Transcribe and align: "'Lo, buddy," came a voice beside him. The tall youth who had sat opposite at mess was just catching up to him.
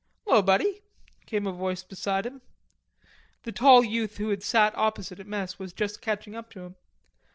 "'Lo, 0.25 0.41
buddy," 0.41 0.81
came 1.27 1.45
a 1.45 1.51
voice 1.53 1.83
beside 1.83 2.25
him. 2.25 2.41
The 3.43 3.51
tall 3.51 3.83
youth 3.83 4.17
who 4.17 4.29
had 4.29 4.41
sat 4.41 4.73
opposite 4.75 5.19
at 5.19 5.27
mess 5.27 5.59
was 5.59 5.73
just 5.73 6.01
catching 6.01 6.35
up 6.35 6.49
to 6.53 6.61
him. 6.61 6.75